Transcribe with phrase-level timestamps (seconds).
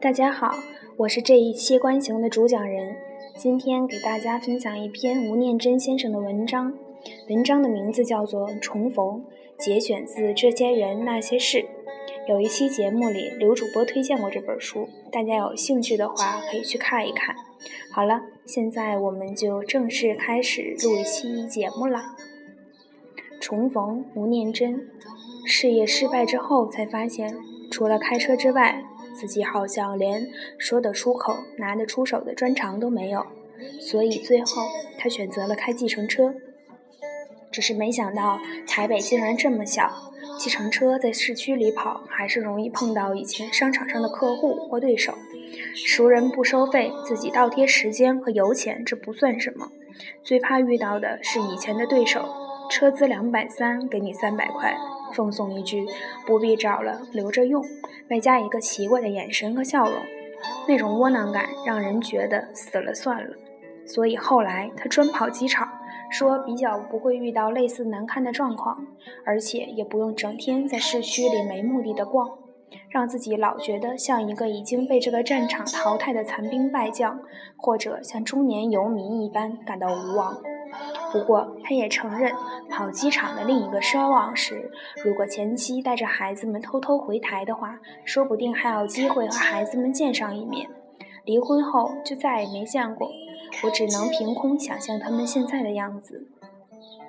[0.00, 0.54] 大家好，
[0.96, 2.94] 我是这一期观行的主讲人。
[3.34, 6.72] 今天给大家分享一篇吴念真先生的文章，
[7.28, 9.24] 文章的名字叫做《重逢》，
[9.64, 11.58] 节选自《这些人那些事》。
[12.28, 17.34] 有一期节目里，刘主播推荐过这本书，大家有兴趣的话可以去看一看。
[17.90, 22.14] 好了，现在我们就正式开始录一期节目了。
[23.40, 24.88] 重逢，吴念真。
[25.44, 27.36] 事业失败之后，才发现
[27.68, 28.84] 除了开车之外。
[29.18, 33.26] 自己好像连说得出口、拿得出手的专长都没有，
[33.80, 34.62] 所以最后
[34.96, 36.32] 他选择了开计程车。
[37.50, 39.90] 只是没想到台北竟然这么小，
[40.38, 45.14] 计程车在市区里跑，还是容易碰到以前商场上的客户或对手。
[45.74, 49.72] 熟人不收费，自己倒贴时间和油钱，这不算什么。
[50.22, 52.28] 最怕遇到的是以前的对手，
[52.70, 54.76] 车资两百三，给你三百块。
[55.12, 55.86] 奉送一句
[56.26, 57.64] “不必找了，留着用”，
[58.10, 59.94] 外加一个奇怪的眼神和笑容，
[60.66, 63.34] 那种窝囊感让人觉得死了算了。
[63.86, 65.66] 所以后来他专跑机场，
[66.10, 68.86] 说比较不会遇到类似难堪的状况，
[69.24, 72.28] 而且也不用整天在市区里没目的的逛，
[72.90, 77.18] 让自己老觉得像一个已经被这个战场淘汰的残兵败将，
[77.56, 80.36] 或者像中年游民一般感到无望。
[81.12, 82.32] 不过，他也承认，
[82.68, 84.70] 跑机场的另一个奢望是，
[85.04, 90.68] 如果前妻带着孩子们偷偷回台的话，说不定还有机会和孩子们见上一面。
[91.24, 93.10] 离婚后就再也没见过，
[93.64, 96.26] 我只能凭空想象他们现在的样子。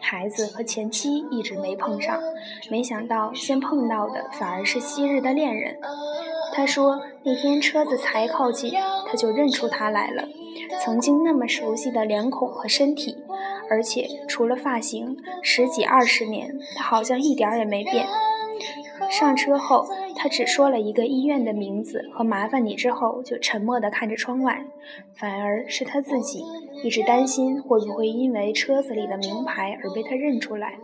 [0.00, 2.20] 孩子和前妻一直没碰上，
[2.70, 5.78] 没想到先碰到的反而是昔日的恋人。
[6.52, 8.72] 他说，那天车子才靠近，
[9.06, 10.28] 他就认出他来了，
[10.84, 13.16] 曾经那么熟悉的脸孔和身体。
[13.72, 18.06] 而且除了发型，十几二十年，他好像一点儿也没变。
[19.10, 24.66] 上车后，他只说了一个医院的名字和“麻烦你”，之后就沉默地看着窗外。
[25.14, 26.44] 反而是他自己
[26.84, 30.74] 一直担心会不会因为车子里的名牌而被他认出来。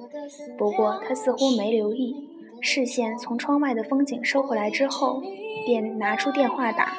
[0.56, 2.16] 不过他似乎没留意，
[2.62, 5.22] 视线从窗外的风景收回来之后，
[5.66, 6.94] 便拿出电话打。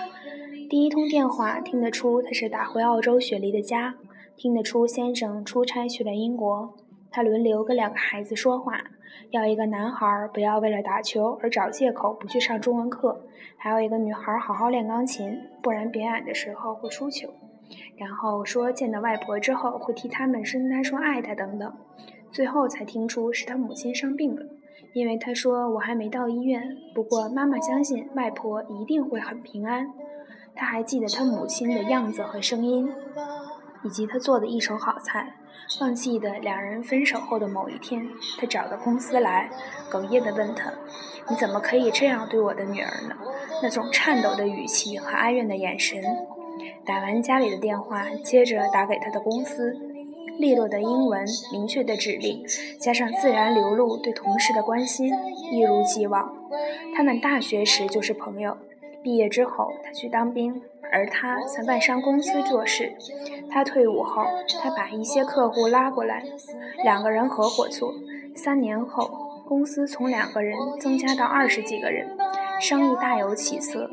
[0.70, 3.96] 第一通电话听得出他是打回澳洲雪梨的家。
[4.40, 6.74] 听得出先生出差去了英国，
[7.12, 8.80] 他轮流跟两个孩子说话，
[9.32, 13.20] 要一个男孩不要为了打球而找借口不去上中文课，
[13.58, 17.28] 还有一个女孩好好练钢琴，不然表演的时候会出糗。
[17.98, 21.74] 然后说见到外婆之后会替他们孙丹说爱她等等，
[22.32, 24.44] 最后才听出是他母亲生病了，
[24.94, 29.92] 因为他说我还没到医院，不过妈妈相信外婆一定会很平安。
[30.56, 32.90] 他还记得他母亲的样子和声音。
[33.84, 35.36] 以及他做的一手好菜，
[35.82, 38.08] 忘记的两人分手后的某一天，
[38.40, 39.50] 他找到公司来，
[39.92, 40.72] 哽咽地问他
[41.30, 43.16] ：“你怎么可以这样对我的女儿呢？”
[43.62, 46.02] 那种颤抖的语气和哀怨的眼神。
[46.86, 49.78] 打完家里的电话，接着打给他的公司，
[50.38, 52.44] 利落的英文，明确的指令，
[52.80, 55.14] 加上自然流露对同事的关心，
[55.52, 56.34] 一如既往。
[56.96, 58.58] 他们大学时就是朋友，
[59.04, 60.62] 毕业之后他去当兵。
[60.92, 62.92] 而他在外商公司做事，
[63.52, 64.26] 他退伍后，
[64.60, 66.24] 他把一些客户拉过来，
[66.84, 67.94] 两个人合伙做。
[68.36, 72.18] 三年后，公司从两个人增加到二十几个人，
[72.60, 73.88] 生意大有起色。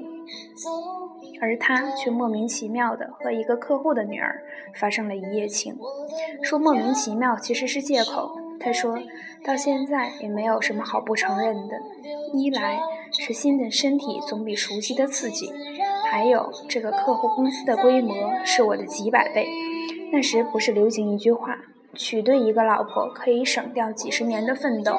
[1.39, 4.43] 而他却莫名其妙地和一个客户的女儿
[4.75, 5.77] 发生了一夜情。
[6.43, 8.39] 说莫名其妙其实是借口。
[8.61, 8.99] 他说
[9.45, 11.77] 到现在也没有什么好不承认的。
[12.33, 12.81] 一来
[13.13, 15.53] 是新的身体总比熟悉的刺激。
[16.05, 19.47] 还有这个客户公司的规模是我的几百倍。
[20.13, 21.59] 那时不是流行一句话，
[21.95, 24.97] 娶对一个老婆可以省掉几十年的奋斗。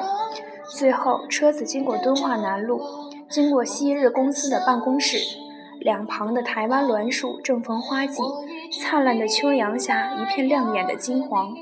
[0.76, 2.82] 最后车子经过敦化南路，
[3.30, 5.16] 经过昔日公司的办公室，
[5.80, 8.20] 两旁的台湾栾树正逢花季，
[8.78, 11.56] 灿烂的秋阳下一片亮眼的金黄。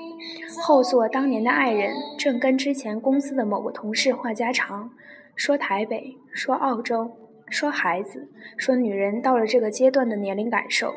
[0.63, 4.91] 后座当年的爱人正跟之前公司的某个同事话家常，
[5.35, 7.11] 说台北，说澳洲。
[7.49, 10.93] 说孩子，说女人到了这个阶段的年龄感受，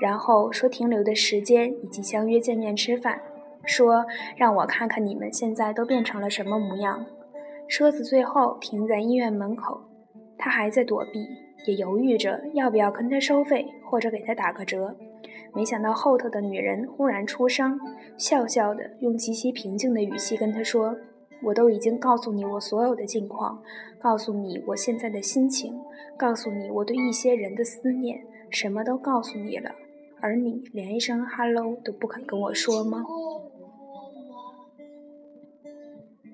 [0.00, 3.20] 然后说停留的时间以及相约见面吃饭，
[3.64, 4.06] 说
[4.36, 7.04] 让我看看你们现在都变成了什么模样。
[7.68, 9.80] 车子最后停在医院门口，
[10.38, 11.26] 他还在躲避，
[11.66, 14.94] 也犹豫着要不要跟他收费或者给他打个折。
[15.56, 17.80] 没想到后头的女人忽然出声，
[18.18, 20.94] 笑笑的用极其平静的语气跟他说。
[21.42, 23.62] 我都已经告诉你我所有的近况，
[23.98, 25.78] 告诉你我现在的心情，
[26.16, 28.20] 告诉你我对一些人的思念，
[28.50, 29.70] 什么都告诉你了，
[30.20, 33.04] 而你连一声 “hello” 都不肯跟我说吗？